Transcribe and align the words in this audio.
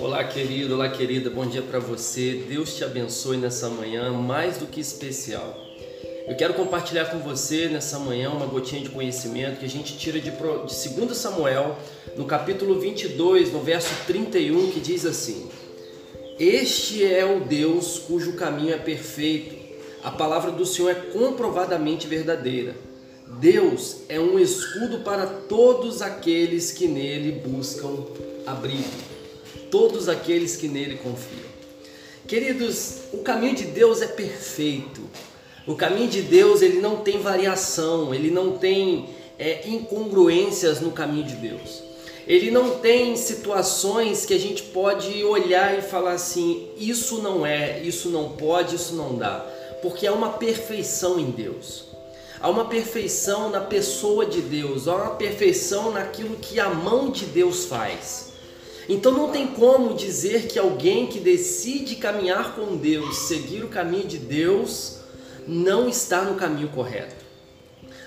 Olá, 0.00 0.22
querido, 0.22 0.74
olá, 0.74 0.88
querida, 0.88 1.28
bom 1.28 1.44
dia 1.44 1.60
para 1.60 1.80
você. 1.80 2.44
Deus 2.48 2.76
te 2.76 2.84
abençoe 2.84 3.36
nessa 3.36 3.68
manhã 3.68 4.12
mais 4.12 4.56
do 4.56 4.66
que 4.66 4.80
especial. 4.80 5.58
Eu 6.24 6.36
quero 6.36 6.54
compartilhar 6.54 7.06
com 7.06 7.18
você 7.18 7.68
nessa 7.68 7.98
manhã 7.98 8.30
uma 8.30 8.46
gotinha 8.46 8.80
de 8.80 8.90
conhecimento 8.90 9.58
que 9.58 9.66
a 9.66 9.68
gente 9.68 9.98
tira 9.98 10.20
de, 10.20 10.30
de 10.30 10.88
2 10.94 11.16
Samuel, 11.16 11.76
no 12.16 12.26
capítulo 12.26 12.78
22, 12.78 13.52
no 13.52 13.58
verso 13.58 13.90
31, 14.06 14.70
que 14.70 14.78
diz 14.78 15.04
assim: 15.04 15.50
Este 16.38 17.04
é 17.04 17.24
o 17.24 17.40
Deus 17.40 17.98
cujo 17.98 18.34
caminho 18.34 18.74
é 18.74 18.78
perfeito, 18.78 19.56
a 20.04 20.12
palavra 20.12 20.52
do 20.52 20.64
Senhor 20.64 20.90
é 20.90 20.94
comprovadamente 20.94 22.06
verdadeira. 22.06 22.76
Deus 23.40 24.02
é 24.08 24.20
um 24.20 24.38
escudo 24.38 25.00
para 25.00 25.26
todos 25.26 26.02
aqueles 26.02 26.70
que 26.70 26.86
nele 26.86 27.32
buscam 27.32 28.06
abrigo 28.46 29.17
todos 29.70 30.08
aqueles 30.08 30.56
que 30.56 30.68
nele 30.68 30.96
confiam. 30.96 31.48
Queridos, 32.26 32.98
o 33.12 33.18
caminho 33.18 33.54
de 33.54 33.64
Deus 33.64 34.02
é 34.02 34.06
perfeito. 34.06 35.00
O 35.66 35.74
caminho 35.74 36.08
de 36.08 36.22
Deus 36.22 36.62
ele 36.62 36.80
não 36.80 36.96
tem 36.96 37.20
variação, 37.20 38.14
ele 38.14 38.30
não 38.30 38.58
tem 38.58 39.08
é, 39.38 39.66
incongruências 39.68 40.80
no 40.80 40.90
caminho 40.90 41.24
de 41.24 41.36
Deus. 41.36 41.82
Ele 42.26 42.50
não 42.50 42.78
tem 42.78 43.16
situações 43.16 44.26
que 44.26 44.34
a 44.34 44.38
gente 44.38 44.62
pode 44.64 45.24
olhar 45.24 45.78
e 45.78 45.80
falar 45.80 46.12
assim: 46.12 46.68
isso 46.76 47.22
não 47.22 47.46
é, 47.46 47.80
isso 47.80 48.10
não 48.10 48.30
pode, 48.30 48.76
isso 48.76 48.94
não 48.94 49.16
dá, 49.16 49.46
porque 49.80 50.06
há 50.06 50.12
uma 50.12 50.34
perfeição 50.34 51.18
em 51.18 51.30
Deus. 51.30 51.86
Há 52.40 52.50
uma 52.50 52.66
perfeição 52.66 53.50
na 53.50 53.60
pessoa 53.60 54.24
de 54.26 54.40
Deus, 54.42 54.86
há 54.86 54.94
uma 54.94 55.14
perfeição 55.16 55.90
naquilo 55.90 56.36
que 56.36 56.60
a 56.60 56.68
mão 56.68 57.10
de 57.10 57.24
Deus 57.24 57.64
faz. 57.64 58.32
Então 58.88 59.12
não 59.12 59.30
tem 59.30 59.46
como 59.48 59.94
dizer 59.94 60.46
que 60.46 60.58
alguém 60.58 61.06
que 61.06 61.20
decide 61.20 61.96
caminhar 61.96 62.54
com 62.54 62.76
Deus, 62.76 63.18
seguir 63.18 63.62
o 63.62 63.68
caminho 63.68 64.06
de 64.06 64.16
Deus, 64.16 65.00
não 65.46 65.88
está 65.88 66.22
no 66.22 66.36
caminho 66.36 66.68
correto. 66.68 67.24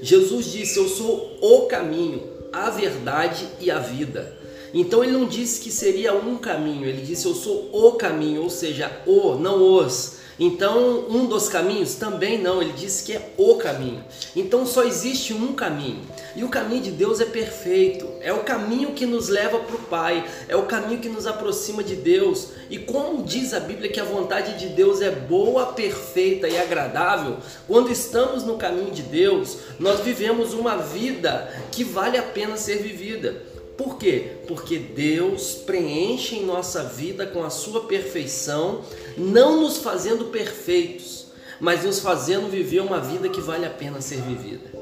Jesus 0.00 0.52
disse: 0.52 0.78
Eu 0.78 0.88
sou 0.88 1.36
o 1.40 1.66
caminho, 1.66 2.22
a 2.52 2.70
verdade 2.70 3.48
e 3.60 3.70
a 3.70 3.78
vida. 3.78 4.36
Então 4.72 5.02
ele 5.02 5.12
não 5.12 5.26
disse 5.26 5.60
que 5.60 5.70
seria 5.70 6.14
um 6.14 6.36
caminho, 6.36 6.86
ele 6.86 7.02
disse: 7.02 7.26
Eu 7.26 7.34
sou 7.34 7.70
o 7.72 7.92
caminho, 7.92 8.42
ou 8.42 8.50
seja, 8.50 9.02
o, 9.06 9.34
não 9.34 9.60
os. 9.60 10.17
Então, 10.38 11.06
um 11.08 11.26
dos 11.26 11.48
caminhos 11.48 11.96
também 11.96 12.40
não, 12.40 12.62
ele 12.62 12.72
disse 12.72 13.02
que 13.02 13.12
é 13.12 13.32
o 13.36 13.56
caminho. 13.56 14.04
Então 14.36 14.64
só 14.64 14.84
existe 14.84 15.34
um 15.34 15.52
caminho. 15.52 16.00
E 16.36 16.44
o 16.44 16.48
caminho 16.48 16.82
de 16.82 16.92
Deus 16.92 17.20
é 17.20 17.24
perfeito. 17.24 18.06
É 18.20 18.32
o 18.32 18.44
caminho 18.44 18.92
que 18.92 19.04
nos 19.04 19.28
leva 19.28 19.58
para 19.58 19.74
o 19.74 19.80
Pai, 19.80 20.24
é 20.46 20.54
o 20.54 20.66
caminho 20.66 21.00
que 21.00 21.08
nos 21.08 21.26
aproxima 21.26 21.82
de 21.82 21.96
Deus. 21.96 22.50
E 22.70 22.78
como 22.78 23.24
diz 23.24 23.52
a 23.52 23.58
Bíblia 23.58 23.90
que 23.90 23.98
a 23.98 24.04
vontade 24.04 24.56
de 24.58 24.68
Deus 24.68 25.00
é 25.00 25.10
boa, 25.10 25.66
perfeita 25.72 26.48
e 26.48 26.56
agradável, 26.56 27.38
quando 27.66 27.90
estamos 27.90 28.44
no 28.44 28.56
caminho 28.56 28.92
de 28.92 29.02
Deus, 29.02 29.58
nós 29.78 30.00
vivemos 30.00 30.54
uma 30.54 30.76
vida 30.76 31.52
que 31.72 31.82
vale 31.82 32.16
a 32.16 32.22
pena 32.22 32.56
ser 32.56 32.76
vivida. 32.76 33.42
Por 33.78 33.96
quê? 33.96 34.32
Porque 34.48 34.76
Deus 34.76 35.54
preenche 35.54 36.34
em 36.34 36.44
nossa 36.44 36.82
vida 36.82 37.24
com 37.24 37.44
a 37.44 37.48
sua 37.48 37.84
perfeição, 37.84 38.82
não 39.16 39.60
nos 39.60 39.78
fazendo 39.78 40.26
perfeitos, 40.26 41.26
mas 41.60 41.84
nos 41.84 42.00
fazendo 42.00 42.50
viver 42.50 42.80
uma 42.80 42.98
vida 42.98 43.28
que 43.28 43.40
vale 43.40 43.64
a 43.64 43.70
pena 43.70 44.00
ser 44.00 44.20
vivida. 44.20 44.72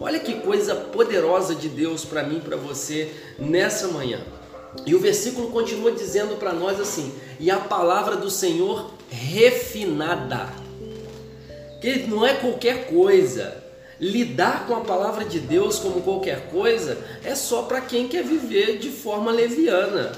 Olha 0.00 0.18
que 0.18 0.40
coisa 0.40 0.74
poderosa 0.74 1.54
de 1.54 1.68
Deus 1.68 2.06
para 2.06 2.22
mim 2.22 2.38
e 2.38 2.40
para 2.40 2.56
você 2.56 3.12
nessa 3.38 3.88
manhã. 3.88 4.20
E 4.86 4.94
o 4.94 5.00
versículo 5.00 5.50
continua 5.50 5.92
dizendo 5.92 6.36
para 6.36 6.54
nós 6.54 6.80
assim: 6.80 7.12
e 7.38 7.50
a 7.50 7.58
palavra 7.58 8.16
do 8.16 8.30
Senhor 8.30 8.90
refinada. 9.10 10.48
Que 11.82 12.06
não 12.06 12.24
é 12.24 12.34
qualquer 12.34 12.86
coisa, 12.86 13.62
lidar 14.00 14.66
com 14.66 14.74
a 14.74 14.80
palavra 14.80 15.24
de 15.24 15.38
Deus 15.38 15.78
como 15.78 16.00
qualquer 16.00 16.48
coisa 16.48 16.96
é 17.22 17.34
só 17.34 17.62
para 17.62 17.82
quem 17.82 18.08
quer 18.08 18.24
viver 18.24 18.78
de 18.78 18.88
forma 18.88 19.30
leviana. 19.30 20.12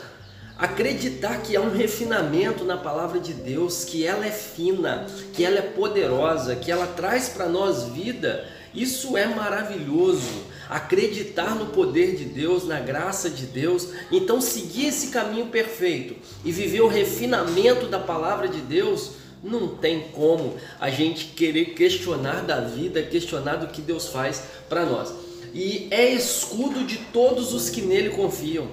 Acreditar 0.56 1.42
que 1.42 1.56
há 1.56 1.60
um 1.60 1.72
refinamento 1.72 2.64
na 2.64 2.76
palavra 2.76 3.18
de 3.18 3.32
Deus, 3.32 3.84
que 3.84 4.06
ela 4.06 4.24
é 4.24 4.30
fina, 4.30 5.06
que 5.32 5.44
ela 5.44 5.58
é 5.58 5.62
poderosa, 5.62 6.54
que 6.54 6.70
ela 6.70 6.86
traz 6.86 7.30
para 7.30 7.48
nós 7.48 7.84
vida, 7.88 8.44
isso 8.72 9.16
é 9.16 9.26
maravilhoso. 9.26 10.52
Acreditar 10.70 11.56
no 11.56 11.66
poder 11.66 12.14
de 12.14 12.24
Deus, 12.24 12.64
na 12.64 12.78
graça 12.78 13.28
de 13.28 13.46
Deus, 13.46 13.88
então 14.12 14.40
seguir 14.40 14.86
esse 14.86 15.08
caminho 15.08 15.46
perfeito 15.46 16.14
e 16.44 16.52
viver 16.52 16.80
o 16.82 16.88
refinamento 16.88 17.88
da 17.88 17.98
palavra 17.98 18.46
de 18.46 18.60
Deus 18.60 19.22
não 19.42 19.68
tem 19.68 20.08
como 20.12 20.54
a 20.78 20.88
gente 20.88 21.26
querer 21.26 21.74
questionar 21.74 22.42
da 22.42 22.60
vida, 22.60 23.02
questionar 23.02 23.56
do 23.56 23.66
que 23.66 23.82
Deus 23.82 24.08
faz 24.08 24.42
para 24.68 24.86
nós. 24.86 25.12
E 25.52 25.88
é 25.90 26.10
escudo 26.10 26.84
de 26.84 26.96
todos 27.12 27.52
os 27.52 27.68
que 27.68 27.82
nele 27.82 28.10
confiam. 28.10 28.68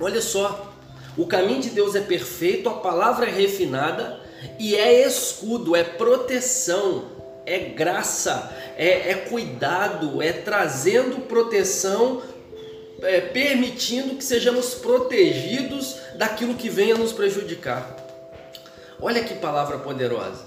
Olha 0.00 0.20
só, 0.20 0.74
o 1.16 1.26
caminho 1.26 1.60
de 1.60 1.70
Deus 1.70 1.94
é 1.94 2.00
perfeito, 2.00 2.68
a 2.68 2.74
palavra 2.74 3.26
é 3.26 3.30
refinada 3.30 4.20
e 4.58 4.74
é 4.74 5.06
escudo, 5.06 5.76
é 5.76 5.84
proteção, 5.84 7.04
é 7.46 7.58
graça, 7.58 8.52
é, 8.76 9.10
é 9.10 9.14
cuidado, 9.14 10.20
é 10.20 10.32
trazendo 10.32 11.22
proteção, 11.26 12.22
é, 13.02 13.20
permitindo 13.20 14.14
que 14.16 14.24
sejamos 14.24 14.74
protegidos 14.74 15.96
daquilo 16.16 16.54
que 16.54 16.68
venha 16.68 16.96
nos 16.96 17.12
prejudicar. 17.12 18.09
Olha 19.02 19.24
que 19.24 19.34
palavra 19.34 19.78
poderosa. 19.78 20.44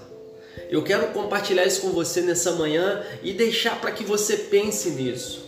Eu 0.70 0.82
quero 0.82 1.08
compartilhar 1.08 1.64
isso 1.64 1.80
com 1.80 1.90
você 1.90 2.20
nessa 2.20 2.52
manhã 2.52 3.02
e 3.22 3.32
deixar 3.32 3.80
para 3.80 3.90
que 3.90 4.04
você 4.04 4.36
pense 4.36 4.90
nisso. 4.90 5.44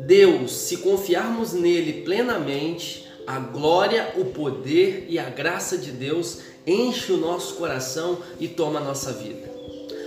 Deus, 0.00 0.52
se 0.52 0.78
confiarmos 0.78 1.52
nele 1.52 2.02
plenamente, 2.02 3.08
a 3.26 3.38
glória, 3.38 4.12
o 4.16 4.26
poder 4.26 5.06
e 5.08 5.18
a 5.18 5.30
graça 5.30 5.78
de 5.78 5.92
Deus 5.92 6.40
enche 6.66 7.12
o 7.12 7.16
nosso 7.16 7.54
coração 7.54 8.18
e 8.38 8.48
toma 8.48 8.80
a 8.80 8.84
nossa 8.84 9.12
vida. 9.12 9.50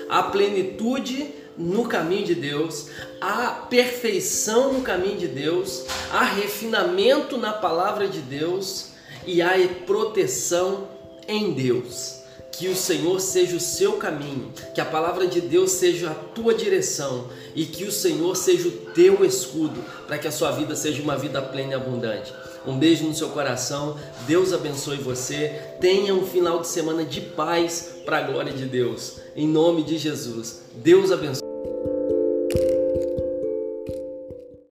A 0.10 0.24
plenitude 0.24 1.34
no 1.58 1.88
caminho 1.88 2.26
de 2.26 2.36
Deus, 2.36 2.88
a 3.22 3.48
perfeição 3.70 4.74
no 4.74 4.82
caminho 4.82 5.18
de 5.18 5.28
Deus, 5.28 5.86
a 6.12 6.24
refinamento 6.24 7.38
na 7.38 7.54
palavra 7.54 8.08
de 8.08 8.20
Deus 8.20 8.90
e 9.26 9.42
a 9.42 9.54
proteção 9.86 10.88
em 11.28 11.54
Deus. 11.54 12.22
Que 12.52 12.68
o 12.68 12.76
Senhor 12.76 13.20
seja 13.20 13.56
o 13.56 13.60
seu 13.60 13.94
caminho, 13.94 14.52
que 14.76 14.82
a 14.82 14.86
palavra 14.86 15.26
de 15.26 15.42
Deus 15.42 15.72
seja 15.72 16.12
a 16.12 16.14
tua 16.14 16.54
direção 16.54 17.28
e 17.56 17.66
que 17.66 17.84
o 17.84 17.92
Senhor 17.92 18.36
seja 18.36 18.68
o 18.68 18.72
teu 18.94 19.26
escudo 19.26 19.84
para 20.06 20.20
que 20.20 20.28
a 20.28 20.32
sua 20.32 20.52
vida 20.52 20.76
seja 20.76 21.02
uma 21.02 21.18
vida 21.18 21.42
plena 21.42 21.72
e 21.72 21.76
abundante. 21.76 22.32
Um 22.66 22.78
beijo 22.78 23.06
no 23.06 23.14
seu 23.14 23.30
coração, 23.30 23.98
Deus 24.26 24.54
abençoe 24.54 24.98
você. 24.98 25.76
Tenha 25.82 26.14
um 26.14 26.26
final 26.26 26.60
de 26.62 26.68
semana 26.68 27.04
de 27.04 27.22
paz 27.22 27.96
para 28.06 28.20
a 28.20 28.22
glória 28.22 28.54
de 28.54 28.66
Deus. 28.66 29.18
Em 29.36 29.48
nome 29.48 29.84
de 29.84 29.98
Jesus, 29.98 30.62
Deus 30.76 31.12
abençoe. 31.12 31.43